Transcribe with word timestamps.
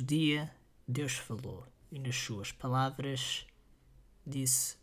Certo 0.00 0.08
dia, 0.08 0.50
Deus 0.88 1.12
falou 1.12 1.66
e, 1.92 1.98
nas 1.98 2.16
suas 2.16 2.50
palavras, 2.50 3.44
disse: 4.26 4.78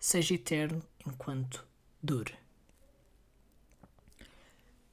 Seja 0.00 0.34
eterno 0.34 0.82
enquanto 1.06 1.66
dure. 2.02 2.34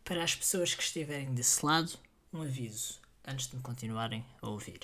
Para 0.04 0.26
as 0.26 0.36
pessoas 0.36 0.76
que 0.76 0.84
estiverem 0.84 1.34
desse 1.34 1.66
lado, 1.66 1.98
um 2.34 2.42
aviso 2.42 3.00
antes 3.26 3.48
de 3.48 3.56
me 3.56 3.62
continuarem 3.62 4.26
a 4.42 4.50
ouvir. 4.50 4.82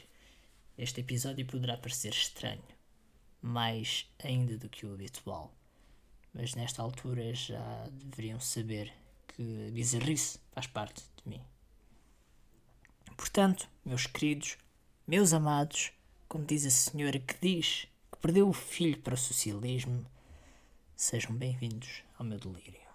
Este 0.77 1.01
episódio 1.01 1.45
poderá 1.45 1.75
parecer 1.75 2.13
estranho, 2.13 2.63
mais 3.41 4.09
ainda 4.23 4.57
do 4.57 4.69
que 4.69 4.85
o 4.85 4.93
habitual, 4.93 5.53
mas 6.33 6.55
nesta 6.55 6.81
altura 6.81 7.33
já 7.33 7.89
deveriam 7.91 8.39
saber 8.39 8.93
que 9.27 9.69
bizarrice 9.73 10.39
faz 10.53 10.65
parte 10.65 11.03
de 11.21 11.29
mim. 11.29 11.54
Portanto, 13.17 13.69
meus 13.83 14.05
queridos, 14.05 14.57
meus 15.07 15.31
amados, 15.31 15.91
como 16.27 16.45
diz 16.45 16.65
a 16.65 16.69
senhora 16.69 17.19
que 17.19 17.35
diz 17.41 17.87
que 18.11 18.19
perdeu 18.19 18.49
o 18.49 18.53
filho 18.53 18.99
para 18.99 19.13
o 19.13 19.17
socialismo, 19.17 20.05
sejam 20.95 21.35
bem-vindos 21.35 22.03
ao 22.17 22.25
meu 22.25 22.37
delírio. 22.37 22.85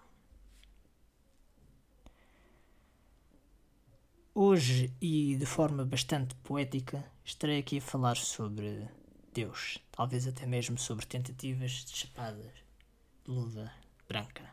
Hoje, 4.34 4.94
e 5.00 5.36
de 5.36 5.46
forma 5.46 5.84
bastante 5.84 6.34
poética, 6.36 7.04
estarei 7.24 7.58
aqui 7.58 7.78
a 7.78 7.82
falar 7.82 8.16
sobre 8.16 8.88
Deus, 9.32 9.78
talvez 9.90 10.26
até 10.26 10.46
mesmo 10.46 10.78
sobre 10.78 11.06
tentativas 11.06 11.84
de 11.84 11.96
chapadas 11.96 12.52
de 13.24 13.30
luva 13.30 13.72
branca. 14.06 14.50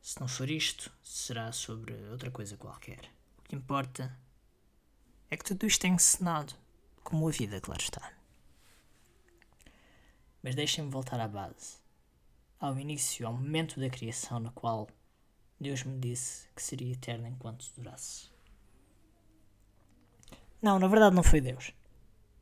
Se 0.00 0.20
não 0.20 0.28
for 0.28 0.48
isto, 0.50 0.90
será 1.02 1.50
sobre 1.52 1.94
outra 2.10 2.30
coisa 2.30 2.56
qualquer. 2.56 3.10
O 3.38 3.42
que 3.42 3.56
importa 3.56 4.16
é 5.30 5.36
que 5.36 5.44
tudo 5.44 5.66
isto 5.66 5.84
é 5.84 5.88
encenado, 5.88 6.54
como 7.02 7.28
a 7.28 7.30
vida, 7.30 7.60
claro 7.60 7.82
está. 7.82 8.12
Mas 10.42 10.54
deixem-me 10.54 10.90
voltar 10.90 11.18
à 11.20 11.26
base, 11.26 11.78
ao 12.60 12.78
início, 12.78 13.26
ao 13.26 13.32
momento 13.32 13.80
da 13.80 13.90
criação 13.90 14.38
no 14.38 14.52
qual 14.52 14.88
Deus 15.60 15.82
me 15.82 15.98
disse 15.98 16.48
que 16.54 16.62
seria 16.62 16.92
eterno 16.92 17.26
enquanto 17.26 17.72
durasse. 17.76 18.30
Não, 20.62 20.78
na 20.78 20.86
verdade 20.86 21.14
não 21.14 21.22
foi 21.22 21.40
Deus. 21.40 21.72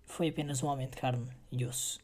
Foi 0.04 0.28
apenas 0.28 0.62
um 0.62 0.66
homem 0.66 0.88
de 0.88 0.96
carne 0.96 1.30
e 1.50 1.64
osso, 1.64 1.98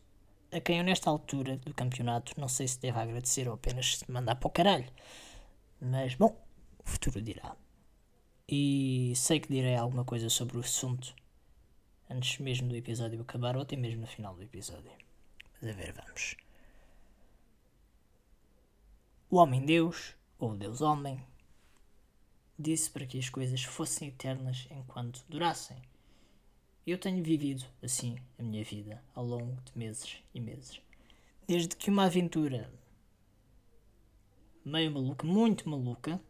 a 0.53 0.61
quem 0.61 0.79
eu 0.79 0.85
nesta 0.85 1.09
altura 1.09 1.57
do 1.59 1.73
campeonato 1.73 2.39
não 2.41 2.49
sei 2.49 2.67
se 2.67 2.81
devo 2.81 2.99
agradecer 2.99 3.47
ou 3.47 3.55
apenas 3.55 4.03
mandar 4.09 4.35
para 4.37 4.49
o 4.49 4.51
caralho. 4.51 4.91
Mas, 5.81 6.15
bom, 6.15 6.37
o 6.79 6.89
futuro 6.89 7.23
dirá. 7.23 7.55
E 8.53 9.13
sei 9.15 9.39
que 9.39 9.49
direi 9.49 9.77
alguma 9.77 10.05
coisa 10.05 10.29
sobre 10.29 10.57
o 10.57 10.61
assunto 10.61 11.15
antes 12.09 12.41
mesmo 12.41 12.69
do 12.69 12.75
episódio 12.75 13.21
acabar 13.21 13.55
ou 13.55 13.63
até 13.63 13.77
mesmo 13.77 14.01
no 14.01 14.09
final 14.09 14.35
do 14.35 14.43
episódio. 14.43 14.91
Mas 15.63 15.71
a 15.71 15.73
ver, 15.73 15.93
vamos. 15.93 16.37
O 19.31 19.37
Homem-Deus, 19.37 20.17
ou 20.37 20.57
Deus-Homem, 20.57 21.25
disse 22.59 22.91
para 22.91 23.07
que 23.07 23.21
as 23.21 23.29
coisas 23.29 23.63
fossem 23.63 24.09
eternas 24.09 24.67
enquanto 24.69 25.25
durassem. 25.29 25.81
Eu 26.85 26.99
tenho 26.99 27.23
vivido 27.23 27.65
assim 27.81 28.19
a 28.37 28.43
minha 28.43 28.65
vida 28.65 29.01
ao 29.15 29.25
longo 29.25 29.63
de 29.63 29.79
meses 29.79 30.17
e 30.35 30.41
meses. 30.41 30.83
Desde 31.47 31.77
que 31.77 31.89
uma 31.89 32.07
aventura 32.07 32.69
meio 34.65 34.91
maluca, 34.91 35.25
muito 35.25 35.69
maluca, 35.69 36.21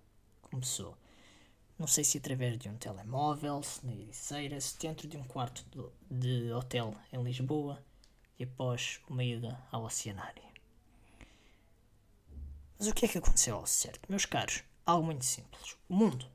começou. 0.42 0.99
Não 1.80 1.86
sei 1.86 2.04
se 2.04 2.18
através 2.18 2.58
de 2.58 2.68
um 2.68 2.76
telemóvel, 2.76 3.62
se 3.62 3.86
na 3.86 3.94
ericeira, 3.94 4.60
se 4.60 4.78
dentro 4.78 5.08
de 5.08 5.16
um 5.16 5.24
quarto 5.24 5.64
de, 6.10 6.52
hotel 6.52 6.94
em 7.10 7.22
Lisboa 7.22 7.82
e 8.38 8.44
após 8.44 9.00
uma 9.08 9.24
ida 9.24 9.58
ao 9.72 9.84
oceanário. 9.84 10.42
Mas 12.78 12.86
o 12.86 12.92
que 12.92 13.06
é 13.06 13.08
que 13.08 13.16
aconteceu 13.16 13.56
ao 13.56 13.66
certo? 13.66 14.10
Meus 14.10 14.26
caros, 14.26 14.62
algo 14.84 15.06
muito 15.06 15.24
simples. 15.24 15.74
O 15.88 15.94
mundo. 15.94 16.26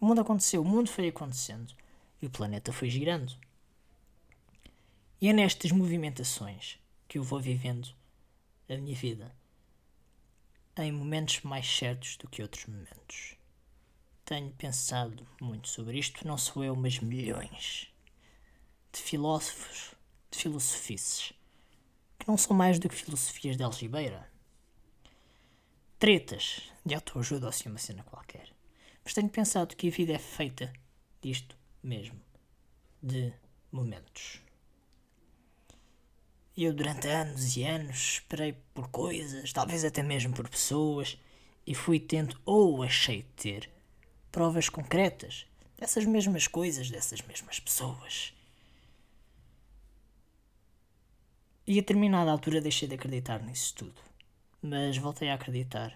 O 0.00 0.04
mundo 0.04 0.22
aconteceu, 0.22 0.60
o 0.60 0.64
mundo 0.64 0.90
foi 0.90 1.06
acontecendo 1.06 1.72
e 2.20 2.26
o 2.26 2.30
planeta 2.30 2.72
foi 2.72 2.90
girando. 2.90 3.38
E 5.20 5.28
é 5.28 5.32
nestas 5.32 5.70
movimentações 5.70 6.80
que 7.06 7.16
eu 7.16 7.22
vou 7.22 7.38
vivendo 7.38 7.94
a 8.68 8.74
minha 8.76 8.96
vida, 8.96 9.32
em 10.78 10.90
momentos 10.90 11.42
mais 11.42 11.64
certos 11.64 12.16
do 12.16 12.26
que 12.26 12.42
outros 12.42 12.66
momentos. 12.66 13.37
Tenho 14.28 14.50
pensado 14.50 15.26
muito 15.40 15.68
sobre 15.68 15.98
isto, 15.98 16.28
não 16.28 16.36
sou 16.36 16.62
eu, 16.62 16.76
mas 16.76 16.98
milhões 16.98 17.88
de 18.92 19.00
filósofos, 19.00 19.94
de 20.30 20.36
filosofices, 20.36 21.32
que 22.18 22.28
não 22.28 22.36
são 22.36 22.54
mais 22.54 22.78
do 22.78 22.90
que 22.90 22.94
filosofias 22.94 23.56
de 23.56 23.62
algibeira. 23.62 24.30
Tretas 25.98 26.70
de 26.84 26.94
autoajuda 26.94 27.46
ou 27.46 27.48
assim 27.48 27.70
uma 27.70 27.78
cena 27.78 28.02
qualquer. 28.02 28.52
Mas 29.02 29.14
tenho 29.14 29.30
pensado 29.30 29.74
que 29.74 29.88
a 29.88 29.90
vida 29.90 30.12
é 30.12 30.18
feita 30.18 30.70
disto 31.22 31.56
mesmo, 31.82 32.20
de 33.02 33.32
momentos. 33.72 34.42
Eu, 36.54 36.74
durante 36.74 37.08
anos 37.08 37.56
e 37.56 37.62
anos, 37.64 37.96
esperei 37.96 38.52
por 38.74 38.88
coisas, 38.90 39.54
talvez 39.54 39.86
até 39.86 40.02
mesmo 40.02 40.34
por 40.34 40.46
pessoas, 40.50 41.18
e 41.66 41.74
fui 41.74 41.98
tendo, 41.98 42.38
ou 42.44 42.82
achei 42.82 43.22
ter, 43.34 43.77
provas 44.38 44.68
concretas 44.68 45.46
dessas 45.76 46.04
mesmas 46.04 46.46
coisas, 46.46 46.88
dessas 46.88 47.20
mesmas 47.22 47.58
pessoas. 47.58 48.32
E 51.66 51.72
a 51.72 51.74
determinada 51.74 52.30
altura 52.30 52.60
deixei 52.60 52.86
de 52.86 52.94
acreditar 52.94 53.42
nisso 53.42 53.74
tudo. 53.74 54.00
Mas 54.62 54.96
voltei 54.96 55.28
a 55.30 55.34
acreditar 55.34 55.92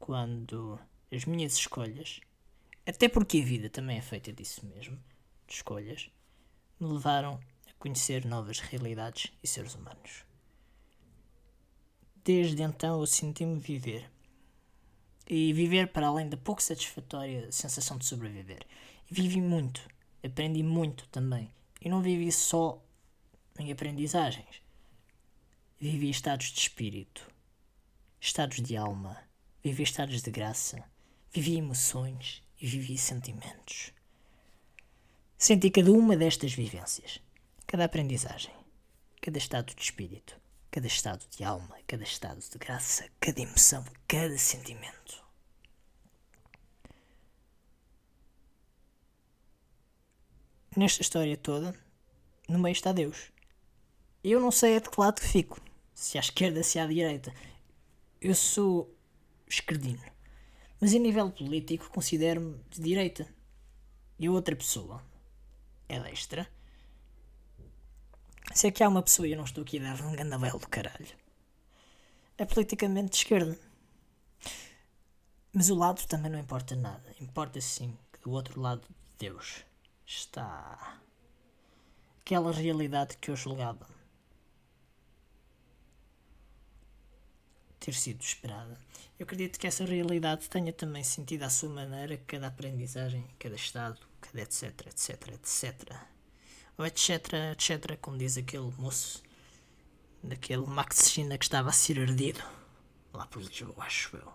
quando 0.00 0.76
as 1.12 1.24
minhas 1.26 1.52
escolhas, 1.52 2.18
até 2.84 3.08
porque 3.08 3.38
a 3.38 3.44
vida 3.44 3.70
também 3.70 3.98
é 3.98 4.02
feita 4.02 4.32
disso 4.32 4.66
mesmo, 4.66 4.98
de 5.46 5.54
escolhas, 5.54 6.10
me 6.80 6.88
levaram 6.88 7.38
a 7.68 7.72
conhecer 7.78 8.24
novas 8.24 8.58
realidades 8.58 9.32
e 9.44 9.46
seres 9.46 9.76
humanos. 9.76 10.24
Desde 12.24 12.64
então 12.64 12.98
eu 12.98 13.06
senti-me 13.06 13.60
viver. 13.60 14.10
E 15.28 15.52
viver 15.52 15.88
para 15.88 16.06
além 16.06 16.28
da 16.28 16.36
pouco 16.36 16.62
satisfatória 16.62 17.50
sensação 17.50 17.98
de 17.98 18.06
sobreviver. 18.06 18.64
Vivi 19.10 19.40
muito, 19.40 19.80
aprendi 20.24 20.62
muito 20.62 21.08
também. 21.08 21.50
E 21.80 21.88
não 21.88 22.00
vivi 22.00 22.30
só 22.30 22.82
em 23.58 23.72
aprendizagens. 23.72 24.62
Vivi 25.78 26.08
estados 26.08 26.46
de 26.46 26.60
espírito, 26.60 27.28
estados 28.20 28.62
de 28.62 28.76
alma, 28.76 29.18
vivi 29.62 29.82
estados 29.82 30.22
de 30.22 30.30
graça, 30.30 30.82
vivi 31.30 31.56
emoções 31.56 32.42
e 32.60 32.66
vivi 32.66 32.96
sentimentos. 32.96 33.92
Senti 35.36 35.70
cada 35.70 35.92
uma 35.92 36.16
destas 36.16 36.54
vivências, 36.54 37.20
cada 37.66 37.84
aprendizagem, 37.84 38.54
cada 39.20 39.36
estado 39.36 39.74
de 39.74 39.82
espírito, 39.82 40.40
cada 40.76 40.88
estado 40.88 41.24
de 41.30 41.42
alma, 41.42 41.74
cada 41.86 42.02
estado 42.02 42.38
de 42.38 42.58
graça, 42.58 43.08
cada 43.18 43.40
emoção, 43.40 43.82
cada 44.06 44.36
sentimento. 44.36 45.24
Nesta 50.76 51.00
história 51.00 51.34
toda, 51.34 51.74
no 52.46 52.58
meio 52.58 52.74
está 52.74 52.92
Deus. 52.92 53.32
Eu 54.22 54.38
não 54.38 54.50
sei 54.50 54.76
a 54.76 54.80
de 54.80 54.90
que 54.90 55.00
lado 55.00 55.18
que 55.18 55.26
fico, 55.26 55.58
se 55.94 56.18
à 56.18 56.20
esquerda, 56.20 56.62
se 56.62 56.78
à 56.78 56.86
direita. 56.86 57.32
Eu 58.20 58.34
sou 58.34 58.94
esquerdino, 59.48 60.04
mas 60.78 60.92
em 60.92 60.98
nível 60.98 61.30
político 61.30 61.88
considero-me 61.88 62.62
de 62.68 62.82
direita. 62.82 63.26
E 64.18 64.28
outra 64.28 64.54
pessoa, 64.54 65.02
é 65.88 65.96
extra. 66.10 66.46
Se 68.54 68.68
é 68.68 68.70
que 68.70 68.82
há 68.82 68.88
uma 68.88 69.02
pessoa 69.02 69.28
e 69.28 69.32
eu 69.32 69.36
não 69.36 69.44
estou 69.44 69.62
aqui 69.62 69.78
a 69.78 69.82
dar 69.82 70.02
um 70.02 70.14
gandavel 70.16 70.58
do 70.58 70.68
caralho. 70.68 71.06
É 72.38 72.44
politicamente 72.44 73.10
de 73.10 73.16
esquerda. 73.16 73.58
Mas 75.52 75.70
o 75.70 75.74
lado 75.74 76.06
também 76.06 76.30
não 76.30 76.38
importa 76.38 76.74
nada. 76.76 77.14
Importa 77.20 77.60
sim 77.60 77.96
que 78.12 78.20
do 78.20 78.30
outro 78.30 78.60
lado 78.60 78.82
de 78.82 78.94
Deus 79.18 79.64
está 80.06 81.00
aquela 82.20 82.52
realidade 82.52 83.16
que 83.18 83.30
eu 83.30 83.36
julgava 83.36 83.86
ter 87.86 87.94
sido 87.94 88.20
esperada. 88.20 88.78
Eu 89.16 89.24
acredito 89.24 89.60
que 89.60 89.66
essa 89.66 89.84
realidade 89.84 90.48
tenha 90.48 90.72
também 90.72 91.04
sentido 91.04 91.44
à 91.44 91.50
sua 91.50 91.68
maneira 91.68 92.16
cada 92.26 92.48
aprendizagem, 92.48 93.24
cada 93.38 93.54
estado, 93.54 94.00
cada 94.20 94.42
etc, 94.42 94.88
etc, 94.88 95.28
etc. 95.34 96.15
Etc, 96.78 97.32
etc, 97.52 97.96
como 98.00 98.18
diz 98.18 98.36
aquele 98.36 98.70
moço 98.78 99.22
daquele 100.22 100.66
Max 100.66 101.10
China 101.10 101.38
que 101.38 101.44
estava 101.44 101.70
a 101.70 101.72
ser 101.72 101.98
ardido 102.00 102.42
lá 103.14 103.26
por 103.26 103.42
Lisboa, 103.42 103.84
acho 103.84 104.16
eu. 104.16 104.32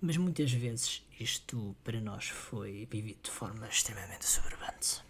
Mas 0.00 0.16
muitas 0.16 0.52
vezes 0.52 1.06
isto 1.18 1.74
para 1.84 2.00
nós 2.00 2.28
foi 2.28 2.86
vivido 2.90 3.22
de 3.22 3.30
forma 3.30 3.66
extremamente 3.66 4.26
soberbante. 4.26 5.02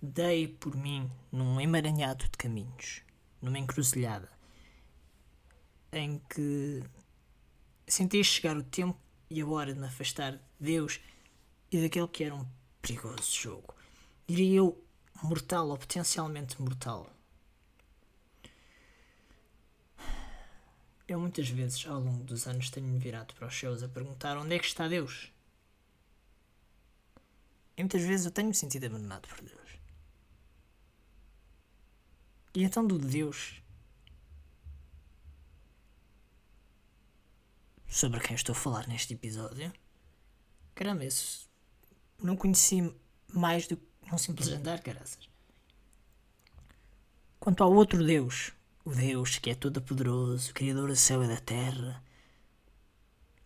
Dei 0.00 0.48
por 0.48 0.74
mim 0.74 1.10
num 1.30 1.60
emaranhado 1.60 2.24
de 2.24 2.38
caminhos, 2.38 3.02
numa 3.42 3.58
encruzilhada, 3.58 4.30
em 5.92 6.18
que 6.30 6.82
senti 7.86 8.22
chegar 8.24 8.56
o 8.56 8.62
tempo 8.62 8.98
e 9.28 9.40
a 9.42 9.46
hora 9.46 9.74
de 9.74 9.80
me 9.80 9.86
afastar 9.86 10.32
de 10.32 10.40
Deus 10.58 11.00
e 11.70 11.82
daquele 11.82 12.08
que 12.08 12.24
era 12.24 12.34
um 12.34 12.46
perigoso 12.80 13.32
jogo. 13.32 13.74
Diria 14.26 14.58
eu, 14.58 14.84
mortal 15.22 15.68
ou 15.68 15.78
potencialmente 15.78 16.60
mortal. 16.60 17.10
Eu 21.06 21.18
muitas 21.18 21.48
vezes 21.48 21.84
ao 21.86 21.98
longo 22.00 22.22
dos 22.22 22.46
anos 22.46 22.70
tenho-me 22.70 22.98
virado 22.98 23.34
para 23.34 23.48
os 23.48 23.58
céus 23.58 23.82
a 23.82 23.88
perguntar 23.88 24.36
onde 24.36 24.54
é 24.54 24.58
que 24.58 24.66
está 24.66 24.86
Deus. 24.86 25.32
E 27.76 27.82
muitas 27.82 28.02
vezes 28.02 28.26
eu 28.26 28.32
tenho-me 28.32 28.54
sentido 28.54 28.86
abandonado 28.86 29.26
por 29.28 29.40
Deus. 29.40 29.70
E 32.54 32.62
então 32.62 32.86
do 32.86 32.98
Deus 32.98 33.60
sobre 37.88 38.20
quem 38.20 38.36
estou 38.36 38.52
a 38.52 38.56
falar 38.56 38.86
neste 38.86 39.14
episódio, 39.14 39.72
caramba, 40.76 41.04
isso 41.04 41.49
não 42.22 42.36
conheci 42.36 42.94
mais 43.32 43.66
do 43.66 43.76
que 43.76 44.14
um 44.14 44.18
simples 44.18 44.48
andar, 44.48 44.80
caraças. 44.80 45.28
Quanto 47.38 47.62
ao 47.62 47.72
outro 47.72 48.04
Deus, 48.04 48.52
o 48.84 48.90
Deus 48.90 49.38
que 49.38 49.50
é 49.50 49.54
todo-poderoso, 49.54 50.52
Criador 50.52 50.88
do 50.88 50.96
céu 50.96 51.24
e 51.24 51.28
da 51.28 51.38
terra, 51.38 52.02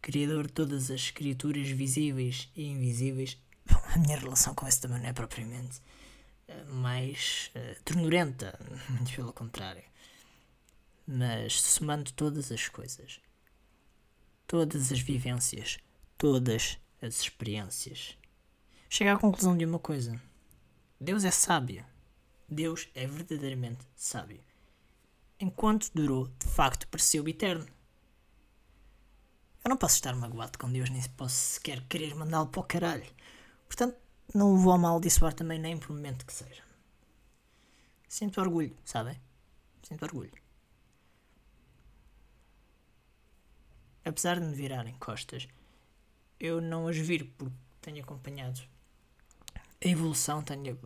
Criador 0.00 0.47
de 0.47 0.53
todas 0.53 0.91
as 0.91 1.11
criaturas 1.11 1.69
visíveis 1.69 2.50
e 2.55 2.67
invisíveis. 2.67 3.38
Bom, 3.65 3.81
a 3.94 3.99
minha 3.99 4.19
relação 4.19 4.55
com 4.55 4.67
esse 4.67 4.81
também 4.81 5.00
não 5.00 5.09
é 5.09 5.12
propriamente 5.12 5.81
uh, 6.49 6.75
mais 6.75 7.50
uh, 7.55 7.82
ternurenta, 7.85 8.59
muito 8.91 9.15
pelo 9.15 9.32
contrário. 9.32 9.85
Mas 11.06 11.61
somando 11.62 12.12
todas 12.12 12.50
as 12.53 12.69
coisas, 12.69 13.20
todas 14.47 14.93
as 14.93 15.00
vivências, 15.00 15.79
todas 16.19 16.79
as 17.00 17.20
experiências, 17.20 18.19
chega 18.94 19.14
à 19.14 19.19
conclusão 19.19 19.56
de 19.56 19.64
uma 19.64 19.79
coisa: 19.79 20.20
Deus 21.00 21.25
é 21.25 21.31
sábio. 21.31 21.85
Deus 22.49 22.88
é 22.94 23.06
verdadeiramente 23.06 23.87
sábio 23.96 24.41
enquanto 25.44 25.91
durou, 25.94 26.29
de 26.38 26.46
facto 26.46 26.88
pareceu 26.88 27.26
eterno. 27.29 27.67
Eu 29.64 29.69
não 29.69 29.76
posso 29.76 29.94
estar 29.94 30.14
magoado 30.14 30.58
com 30.58 30.70
Deus, 30.70 30.91
nem 30.91 31.02
posso 31.11 31.37
sequer 31.37 31.82
querer 31.88 32.14
mandá-lo 32.14 32.49
para 32.49 32.61
o 32.61 32.64
caralho. 32.64 33.06
Portanto, 33.67 33.96
não 34.35 34.55
o 34.55 34.58
vou 34.58 34.73
amaldiçoar 34.73 35.32
também, 35.32 35.58
nem 35.58 35.79
por 35.79 35.91
momento 35.91 36.26
que 36.26 36.32
seja. 36.32 36.62
Sinto 38.08 38.41
orgulho, 38.41 38.76
sabem? 38.85 39.19
Sinto 39.82 40.02
orgulho. 40.02 40.32
Apesar 44.05 44.38
de 44.38 44.46
me 44.46 44.55
virarem 44.55 44.94
costas, 44.99 45.49
eu 46.38 46.61
não 46.61 46.87
as 46.87 46.96
viro 46.96 47.26
porque 47.38 47.56
tenho 47.81 48.02
acompanhado 48.02 48.61
a 49.85 49.89
evolução, 49.89 50.43
tenho 50.43 50.79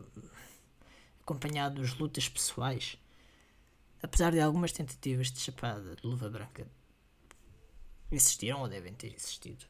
acompanhado 1.23 1.81
as 1.83 1.97
lutas 1.97 2.29
pessoais 2.29 2.99
apesar 4.03 4.33
de 4.33 4.41
algumas 4.41 4.73
tentativas 4.73 5.31
de 5.31 5.41
chapada 5.41 5.97
de 5.97 6.06
luva 6.06 6.29
branca 6.29 6.67
existiram 8.11 8.61
ou 8.61 8.69
devem 8.69 8.95
ter 8.95 9.15
existido. 9.15 9.67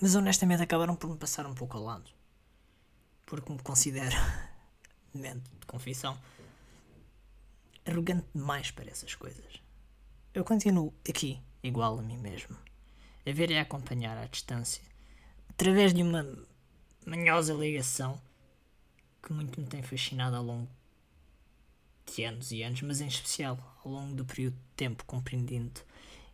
Mas 0.00 0.14
honestamente 0.14 0.62
acabaram 0.62 0.96
por 0.96 1.10
me 1.10 1.16
passar 1.16 1.46
um 1.46 1.54
pouco 1.54 1.76
ao 1.76 1.84
lado. 1.84 2.10
Porque 3.26 3.52
me 3.52 3.62
considero, 3.62 4.16
mente 5.14 5.50
de 5.60 5.66
confissão, 5.66 6.18
arrogante 7.84 8.26
demais 8.34 8.70
para 8.70 8.90
essas 8.90 9.14
coisas. 9.14 9.62
Eu 10.32 10.44
continuo 10.44 10.92
aqui, 11.08 11.40
igual 11.62 11.98
a 11.98 12.02
mim 12.02 12.18
mesmo, 12.18 12.56
a 13.26 13.30
ver 13.30 13.50
e 13.50 13.58
a 13.58 13.62
acompanhar 13.62 14.16
à 14.16 14.26
distância, 14.26 14.82
através 15.48 15.94
de 15.94 16.02
uma 16.02 16.26
manhosa 17.04 17.52
ligação 17.54 18.20
que 19.22 19.32
muito 19.32 19.60
me 19.60 19.66
tem 19.66 19.82
fascinado 19.82 20.36
ao 20.36 20.42
longo 20.42 20.68
de 22.06 22.24
anos 22.24 22.52
e 22.52 22.62
anos, 22.62 22.82
mas 22.82 23.00
em 23.00 23.06
especial 23.06 23.58
ao 23.84 23.90
longo 23.90 24.14
do 24.14 24.24
período 24.24 24.54
de 24.54 24.74
tempo 24.76 25.04
compreendido 25.04 25.80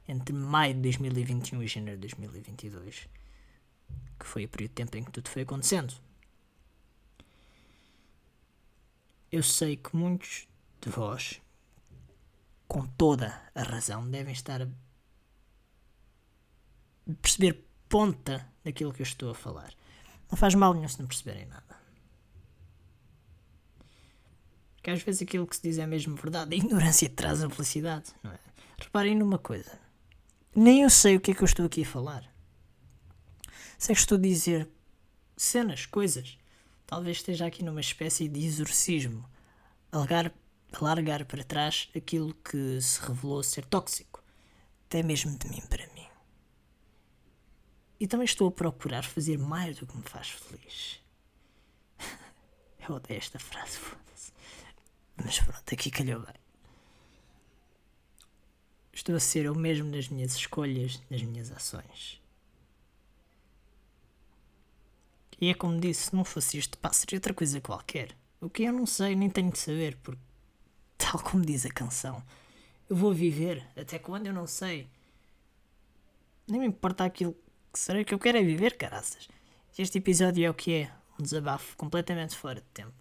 entre 0.08 0.34
maio 0.34 0.74
de 0.74 0.80
2021 0.80 1.62
e 1.62 1.66
janeiro 1.68 2.00
de 2.00 2.08
2022, 2.08 3.08
que 4.18 4.26
foi 4.26 4.44
o 4.44 4.48
período 4.48 4.70
de 4.70 4.74
tempo 4.74 4.96
em 4.96 5.04
que 5.04 5.12
tudo 5.12 5.28
foi 5.28 5.42
acontecendo. 5.42 5.94
Eu 9.30 9.44
sei 9.44 9.76
que 9.76 9.94
muitos 9.94 10.48
de 10.80 10.90
vós, 10.90 11.40
com 12.66 12.84
toda 12.84 13.40
a 13.54 13.62
razão, 13.62 14.10
devem 14.10 14.32
estar 14.32 14.62
a 14.62 14.66
perceber 17.22 17.64
ponta 17.88 18.48
daquilo 18.64 18.92
que 18.92 19.02
eu 19.02 19.04
estou 19.04 19.30
a 19.30 19.34
falar. 19.34 19.72
Não 20.30 20.38
faz 20.38 20.54
mal 20.54 20.72
nenhum 20.72 20.88
se 20.88 21.00
não 21.00 21.06
perceberem 21.06 21.46
nada. 21.46 21.80
Que 24.82 24.90
às 24.90 25.02
vezes 25.02 25.22
aquilo 25.22 25.46
que 25.46 25.56
se 25.56 25.62
diz 25.62 25.78
é 25.78 25.86
mesmo 25.86 26.16
verdade. 26.16 26.54
A 26.54 26.58
ignorância 26.58 27.08
traz 27.08 27.42
a 27.42 27.50
felicidade, 27.50 28.12
não 28.22 28.32
é? 28.32 28.38
Reparem 28.78 29.14
numa 29.14 29.38
coisa. 29.38 29.78
Nem 30.54 30.82
eu 30.82 30.90
sei 30.90 31.16
o 31.16 31.20
que 31.20 31.32
é 31.32 31.34
que 31.34 31.42
eu 31.42 31.46
estou 31.46 31.66
aqui 31.66 31.82
a 31.82 31.86
falar. 31.86 32.24
Sei 33.78 33.94
que 33.94 34.00
estou 34.00 34.16
a 34.16 34.20
dizer 34.20 34.68
cenas, 35.36 35.86
coisas. 35.86 36.38
Talvez 36.86 37.18
esteja 37.18 37.46
aqui 37.46 37.62
numa 37.64 37.80
espécie 37.80 38.28
de 38.28 38.44
exorcismo. 38.44 39.28
Alargar, 39.92 40.32
alargar 40.72 41.24
para 41.24 41.44
trás 41.44 41.88
aquilo 41.94 42.34
que 42.34 42.80
se 42.80 43.00
revelou 43.00 43.42
ser 43.42 43.64
tóxico. 43.64 44.22
Até 44.86 45.02
mesmo 45.02 45.38
de 45.38 45.48
mim 45.48 45.62
para 45.68 45.86
mim. 45.86 45.89
E 48.00 48.06
também 48.06 48.24
estou 48.24 48.48
a 48.48 48.50
procurar 48.50 49.04
fazer 49.04 49.38
mais 49.38 49.76
do 49.78 49.86
que 49.86 49.94
me 49.94 50.02
faz 50.02 50.30
feliz. 50.30 50.98
Eu 52.88 52.94
odeio 52.94 53.18
esta 53.18 53.38
frase, 53.38 53.76
foda-se. 53.76 54.32
Mas 55.22 55.38
pronto, 55.38 55.74
aqui 55.74 55.90
calhou 55.90 56.20
bem. 56.20 56.34
Estou 58.90 59.14
a 59.14 59.20
ser 59.20 59.44
eu 59.44 59.54
mesmo 59.54 59.90
nas 59.90 60.08
minhas 60.08 60.34
escolhas, 60.34 61.00
nas 61.08 61.22
minhas 61.22 61.50
ações. 61.52 62.20
E 65.40 65.48
é 65.48 65.54
como 65.54 65.80
disse, 65.80 66.08
se 66.08 66.14
não 66.14 66.24
fosse 66.24 66.58
isto, 66.58 66.76
pá, 66.78 66.92
seria 66.92 67.16
outra 67.16 67.32
coisa 67.32 67.60
qualquer. 67.60 68.14
O 68.40 68.50
que 68.50 68.62
eu 68.62 68.72
não 68.72 68.84
sei, 68.86 69.14
nem 69.14 69.30
tenho 69.30 69.50
de 69.50 69.58
saber, 69.58 69.96
porque, 70.02 70.20
tal 70.98 71.18
como 71.22 71.44
diz 71.44 71.64
a 71.64 71.70
canção, 71.70 72.22
eu 72.88 72.96
vou 72.96 73.12
viver 73.14 73.66
até 73.76 73.98
quando 73.98 74.26
eu 74.26 74.34
não 74.34 74.46
sei. 74.46 74.88
Nem 76.46 76.60
me 76.60 76.66
importa 76.66 77.04
aquilo 77.04 77.34
que 77.72 77.78
será 77.78 78.02
que 78.04 78.12
eu 78.12 78.18
quero 78.18 78.38
é 78.38 78.42
viver, 78.42 78.76
caraças. 78.76 79.28
Este 79.78 79.98
episódio 79.98 80.44
é 80.44 80.50
o 80.50 80.54
que 80.54 80.74
é, 80.74 80.92
um 81.18 81.22
desabafo 81.22 81.76
completamente 81.76 82.36
fora 82.36 82.60
de 82.60 82.66
tempo. 82.68 82.92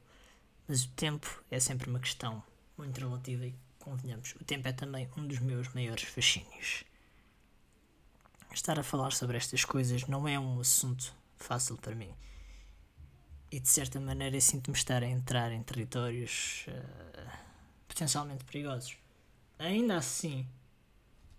Mas 0.68 0.84
o 0.86 0.90
tempo 0.90 1.44
é 1.50 1.60
sempre 1.60 1.90
uma 1.90 2.00
questão 2.00 2.44
muito 2.78 3.00
relativa 3.00 3.46
e 3.46 3.56
convenhamos, 3.80 4.36
o 4.40 4.44
tempo 4.44 4.68
é 4.68 4.72
também 4.72 5.10
um 5.18 5.28
dos 5.28 5.40
meus 5.40 5.68
maiores 5.74 6.04
fascínios. 6.04 6.84
Estar 8.54 8.80
a 8.80 8.84
falar 8.84 9.12
sobre 9.12 9.38
estas 9.38 9.66
coisas 9.66 10.06
não 10.08 10.28
é 10.28 10.40
um 10.40 10.60
assunto 10.60 11.14
fácil 11.38 11.78
para 11.78 11.96
mim. 11.96 12.14
E 13.52 13.60
de 13.60 13.68
certa 13.68 14.00
maneira 14.00 14.40
sinto-me 14.40 14.78
estar 14.78 15.02
a 15.02 15.08
entrar 15.08 15.52
em 15.52 15.64
territórios 15.64 16.66
uh, 16.68 17.32
potencialmente 17.88 18.44
perigosos. 18.46 18.96
Ainda 19.58 19.98
assim, 19.98 20.48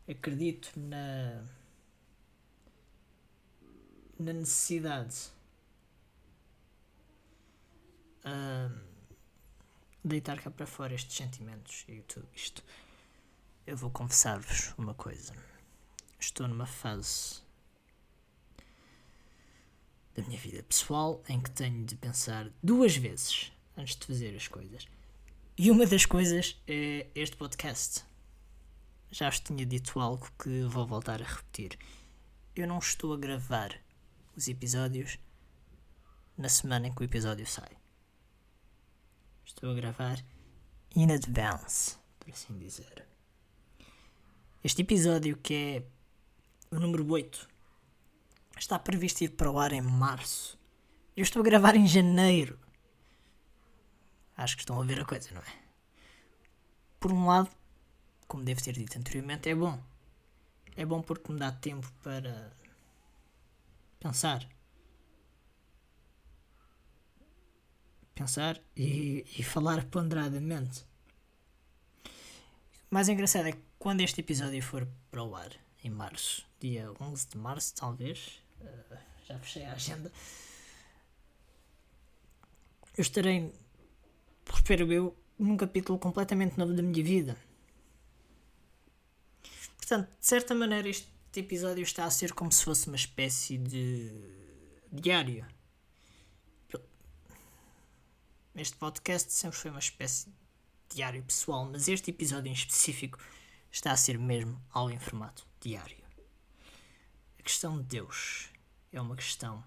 acredito 0.08 0.72
na, 0.76 1.44
na 4.20 4.34
necessidade. 4.34 5.16
Uh, 8.24 8.78
deitar 10.04 10.40
cá 10.40 10.50
para 10.50 10.66
fora 10.66 10.94
estes 10.94 11.16
sentimentos 11.16 11.84
e 11.88 12.02
tudo 12.02 12.28
isto. 12.34 12.62
Eu 13.66 13.76
vou 13.76 13.90
confessar-vos 13.90 14.74
uma 14.76 14.94
coisa. 14.94 15.34
Estou 16.18 16.46
numa 16.46 16.66
fase 16.66 17.40
da 20.14 20.22
minha 20.22 20.38
vida 20.38 20.62
pessoal 20.64 21.22
em 21.26 21.40
que 21.40 21.50
tenho 21.50 21.84
de 21.86 21.96
pensar 21.96 22.50
duas 22.62 22.94
vezes 22.96 23.50
antes 23.76 23.96
de 23.96 24.06
fazer 24.06 24.36
as 24.36 24.46
coisas. 24.48 24.86
E 25.56 25.70
uma 25.70 25.86
das 25.86 26.04
coisas 26.04 26.60
é 26.66 27.06
este 27.14 27.36
podcast. 27.36 28.04
Já 29.10 29.30
vos 29.30 29.40
tinha 29.40 29.64
dito 29.64 29.98
algo 29.98 30.30
que 30.38 30.62
vou 30.64 30.86
voltar 30.86 31.22
a 31.22 31.26
repetir. 31.26 31.78
Eu 32.54 32.66
não 32.66 32.78
estou 32.78 33.14
a 33.14 33.16
gravar 33.16 33.80
os 34.40 34.49
episódios 34.49 35.18
na 36.35 36.49
semana 36.49 36.88
em 36.88 36.94
que 36.94 37.02
o 37.02 37.04
episódio 37.04 37.47
sai. 37.47 37.76
Estou 39.44 39.70
a 39.70 39.75
gravar 39.75 40.25
in 40.97 41.12
advance, 41.12 41.99
por 42.18 42.30
assim 42.30 42.56
dizer. 42.56 43.06
Este 44.64 44.80
episódio 44.80 45.37
que 45.37 45.54
é 46.73 46.75
o 46.75 46.80
número 46.80 47.06
8, 47.06 47.47
está 48.56 48.78
previsto 48.78 49.25
ir 49.25 49.30
para 49.30 49.50
o 49.50 49.59
ar 49.59 49.75
em 49.75 49.82
março. 49.82 50.59
Eu 51.14 51.23
estou 51.23 51.40
a 51.40 51.44
gravar 51.44 51.76
em 51.76 51.87
janeiro. 51.87 52.59
Acho 54.38 54.56
que 54.56 54.62
estão 54.62 54.80
a 54.80 54.85
ver 54.87 55.00
a 55.00 55.04
coisa, 55.04 55.30
não 55.35 55.42
é? 55.42 55.62
Por 56.99 57.12
um 57.12 57.26
lado, 57.26 57.50
como 58.26 58.42
devo 58.42 58.62
ter 58.62 58.73
dito 58.73 58.99
anteriormente, 58.99 59.50
é 59.50 59.54
bom. 59.54 59.78
É 60.76 60.87
bom 60.87 61.02
porque 61.02 61.30
me 61.30 61.38
dá 61.38 61.52
tempo 61.52 61.92
para 62.02 62.56
pensar. 64.00 64.49
Pensar 68.14 68.61
e, 68.76 69.25
e 69.38 69.42
falar 69.42 69.85
ponderadamente. 69.85 70.85
O 72.90 72.95
mais 72.95 73.09
engraçado 73.09 73.47
é 73.47 73.52
que 73.52 73.62
quando 73.78 74.00
este 74.00 74.21
episódio 74.21 74.62
for 74.62 74.88
para 75.11 75.23
o 75.23 75.37
ar, 75.37 75.52
em 75.85 75.90
março, 75.90 76.47
dia 76.59 76.90
11 77.00 77.28
de 77.28 77.38
março, 77.38 77.75
talvez, 77.75 78.42
uh, 78.61 78.97
já 79.26 79.38
fechei 79.38 79.64
a 79.64 79.73
agenda, 79.73 80.11
eu 82.97 83.02
estarei, 83.02 83.52
espero 84.52 84.92
eu, 84.92 85.16
num 85.38 85.57
capítulo 85.57 85.99
completamente 85.99 86.59
novo 86.59 86.75
da 86.75 86.83
minha 86.83 87.02
vida. 87.02 87.37
Portanto, 89.76 90.09
de 90.21 90.26
certa 90.26 90.54
maneira, 90.54 90.90
este 91.30 91.38
episódio 91.38 91.84
está 91.84 92.06
a 92.06 92.10
ser 92.10 92.32
como 92.32 92.50
se 92.50 92.64
fosse 92.64 92.88
uma 92.88 92.96
espécie 92.96 93.56
de 93.56 94.10
diário. 94.90 95.46
Este 98.52 98.76
podcast 98.76 99.32
sempre 99.32 99.56
foi 99.56 99.70
uma 99.70 99.78
espécie 99.78 100.28
de 100.28 100.96
diário 100.96 101.22
pessoal, 101.22 101.70
mas 101.70 101.87
este 101.87 102.10
episódio 102.10 102.50
em 102.50 102.52
específico 102.52 103.16
está 103.70 103.92
a 103.92 103.96
ser 103.96 104.18
mesmo 104.18 104.60
algo 104.70 104.90
em 104.90 104.99
formato 104.99 105.46
diário. 105.60 106.04
A 107.38 107.42
questão 107.44 107.80
de 107.80 107.84
Deus 107.84 108.49
é 108.90 109.00
uma 109.00 109.14
questão 109.14 109.64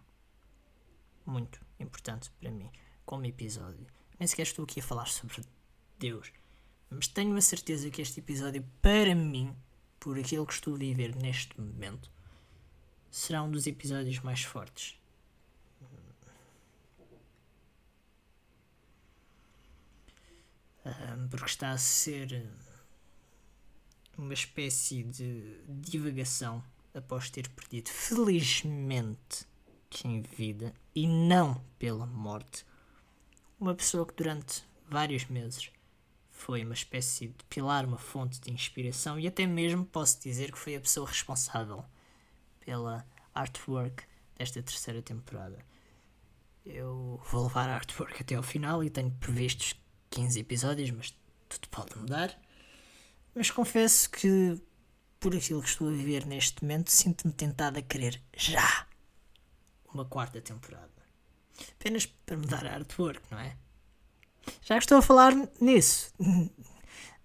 muito 1.25 1.65
importante 1.79 2.29
para 2.41 2.51
mim, 2.51 2.69
como 3.05 3.25
episódio. 3.25 3.87
Nem 4.19 4.27
sequer 4.27 4.43
estou 4.43 4.65
aqui 4.65 4.81
a 4.81 4.83
falar 4.83 5.07
sobre 5.07 5.41
Deus, 5.97 6.29
mas 6.89 7.07
tenho 7.07 7.37
a 7.37 7.41
certeza 7.41 7.89
que 7.89 8.01
este 8.01 8.19
episódio, 8.19 8.69
para 8.81 9.15
mim, 9.15 9.55
por 10.03 10.19
aquilo 10.19 10.45
que 10.45 10.51
estou 10.51 10.75
a 10.75 10.77
viver 10.77 11.15
neste 11.15 11.57
momento, 11.59 12.11
será 13.09 13.41
um 13.41 13.49
dos 13.49 13.65
episódios 13.65 14.19
mais 14.19 14.43
fortes. 14.43 14.99
porque 21.29 21.45
está 21.45 21.71
a 21.71 21.77
ser 21.77 22.51
uma 24.17 24.33
espécie 24.33 25.03
de 25.03 25.63
divagação 25.69 26.61
após 26.93 27.29
ter 27.29 27.47
perdido, 27.49 27.89
felizmente, 27.89 29.47
em 30.03 30.21
vida 30.21 30.73
e 30.93 31.07
não 31.07 31.63
pela 31.79 32.05
morte, 32.05 32.65
uma 33.57 33.73
pessoa 33.73 34.05
que 34.05 34.13
durante 34.13 34.65
vários 34.89 35.25
meses 35.27 35.71
foi 36.33 36.65
uma 36.65 36.73
espécie 36.73 37.27
de 37.27 37.43
pilar, 37.45 37.85
uma 37.85 37.97
fonte 37.97 38.41
de 38.41 38.51
inspiração 38.51 39.17
e 39.19 39.27
até 39.27 39.45
mesmo 39.45 39.85
posso 39.85 40.19
dizer 40.19 40.51
que 40.51 40.57
foi 40.57 40.75
a 40.75 40.81
pessoa 40.81 41.07
responsável 41.07 41.85
pela 42.59 43.05
artwork 43.33 44.03
desta 44.35 44.61
terceira 44.61 45.01
temporada. 45.01 45.63
Eu 46.65 47.21
vou 47.29 47.43
levar 47.43 47.69
a 47.69 47.75
artwork 47.75 48.21
até 48.21 48.35
ao 48.35 48.43
final 48.43 48.83
e 48.83 48.89
tenho 48.89 49.11
previstos 49.11 49.75
15 50.09 50.39
episódios, 50.39 50.91
mas 50.91 51.15
tudo 51.47 51.69
pode 51.69 51.97
mudar. 51.97 52.37
Mas 53.35 53.51
confesso 53.51 54.09
que, 54.09 54.61
por 55.19 55.35
aquilo 55.35 55.61
que 55.61 55.69
estou 55.69 55.87
a 55.87 55.91
viver 55.91 56.25
neste 56.25 56.61
momento, 56.63 56.89
sinto-me 56.89 57.33
tentado 57.33 57.79
a 57.79 57.81
querer 57.81 58.21
já 58.35 58.87
uma 59.93 60.05
quarta 60.05 60.41
temporada. 60.41 60.91
Apenas 61.79 62.05
para 62.05 62.37
mudar 62.37 62.65
a 62.65 62.73
artwork, 62.73 63.21
não 63.31 63.39
é? 63.39 63.55
Já 64.61 64.75
que 64.75 64.83
estou 64.83 64.97
a 64.97 65.01
falar 65.01 65.33
nisso, 65.59 66.13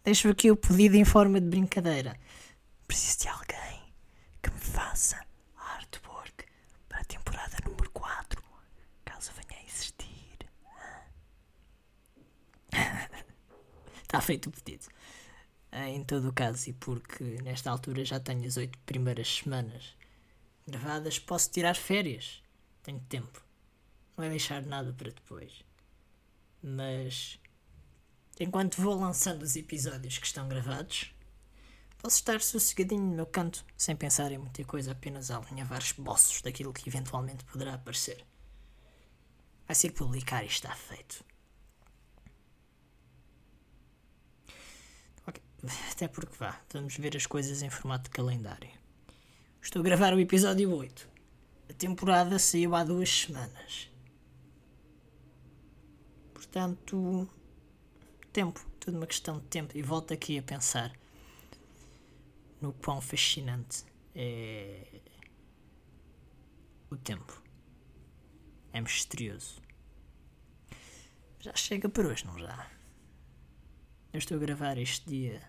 deixo 0.05 0.29
aqui 0.29 0.51
o 0.51 0.57
pedido 0.57 0.97
em 0.97 1.05
forma 1.05 1.41
de 1.41 1.47
brincadeira. 1.49 2.19
Preciso 2.87 3.21
de 3.21 3.29
alguém 3.29 3.95
que 4.43 4.51
me 4.51 4.61
faça 4.61 5.25
artwork 5.57 6.45
para 6.89 7.01
a 7.01 7.05
temporada 7.05 7.57
número 7.65 7.91
4, 7.91 8.43
caso 9.05 9.31
venha 9.33 9.61
a 9.61 9.67
existir. 9.67 10.39
Está 14.03 14.21
feito 14.21 14.49
o 14.49 14.53
pedido. 14.53 14.87
Em 15.71 16.03
todo 16.03 16.31
o 16.31 16.33
caso, 16.33 16.71
e 16.71 16.73
porque 16.73 17.23
nesta 17.43 17.71
altura 17.71 18.05
já 18.05 18.19
tenho 18.19 18.47
as 18.47 18.57
oito 18.57 18.79
primeiras 18.81 19.29
semanas 19.29 19.95
gravadas, 20.67 21.19
posso 21.19 21.51
tirar 21.51 21.75
férias. 21.75 22.43
Tenho 22.83 23.01
tempo. 23.01 23.43
Não 24.17 24.25
é 24.25 24.31
deixar 24.31 24.63
nada 24.63 24.93
para 24.93 25.11
depois. 25.11 25.65
Mas 26.63 27.39
enquanto 28.41 28.81
vou 28.81 28.95
lançando 28.95 29.43
os 29.43 29.57
episódios 29.57 30.19
que 30.19 30.27
estão 30.27 30.49
gravados, 30.49 31.15
posso 31.99 32.17
estar 32.17 32.41
sossegadinho 32.41 33.05
no 33.05 33.17
meu 33.17 33.27
canto, 33.27 33.65
sem 33.77 33.97
pensar 33.97 34.33
em 34.33 34.39
muita 34.39 34.65
coisa, 34.65 34.93
apenas 34.93 35.31
a 35.31 35.39
alinhavar 35.39 35.83
esboços 35.83 36.43
daquilo 36.43 36.73
que 36.73 36.89
eventualmente 36.89 37.45
poderá 37.45 37.75
aparecer. 37.75 38.25
Vai 39.67 39.75
ser 39.75 39.93
publicar 39.93 40.45
e 40.45 40.47
está 40.47 40.75
feito. 40.75 41.25
Até 45.91 46.07
porque 46.07 46.37
vá, 46.39 46.61
vamos 46.73 46.97
ver 46.97 47.17
as 47.17 47.27
coisas 47.27 47.63
em 47.63 47.71
formato 47.71 48.05
de 48.05 48.11
calendário. 48.11 48.71
Estou 49.61 49.81
a 49.81 49.85
gravar 49.85 50.15
o 50.15 50.21
episódio 50.21 50.73
8. 50.73 51.09
A 51.71 51.73
temporada 51.73 52.39
saiu 52.39 52.77
há 52.77 52.85
duas 52.85 53.11
semanas. 53.11 53.91
Portanto, 56.51 57.29
tempo, 58.33 58.67
tudo 58.81 58.97
uma 58.97 59.07
questão 59.07 59.39
de 59.39 59.47
tempo. 59.49 59.77
E 59.77 59.83
volto 59.83 60.15
aqui 60.15 60.39
a 60.39 60.43
pensar 60.43 60.91
no 62.59 62.73
quão 62.73 63.03
fascinante 63.03 63.85
é 64.15 65.03
o 66.91 66.97
tempo. 66.97 67.43
É 68.73 68.81
misterioso. 68.81 69.61
Já 71.39 71.55
chega 71.55 71.87
por 71.87 72.07
hoje, 72.07 72.27
não 72.27 72.39
já? 72.39 72.71
Eu 74.11 74.19
estou 74.19 74.39
a 74.39 74.41
gravar 74.41 74.79
este 74.79 75.07
dia, 75.07 75.43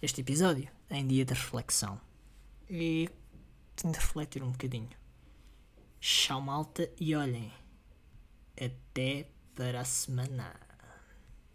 este 0.00 0.22
episódio, 0.22 0.70
em 0.88 1.06
dia 1.06 1.24
de 1.26 1.34
reflexão. 1.34 2.00
E 2.68 3.10
tenho 3.76 3.92
de 3.92 4.00
refletir 4.00 4.42
um 4.42 4.50
bocadinho. 4.50 4.88
Tchau, 6.00 6.40
malta, 6.40 6.90
e 6.98 7.14
olhem, 7.14 7.52
até 8.56 9.33
para 9.54 9.80
a 9.80 9.84
semana. 9.84 10.73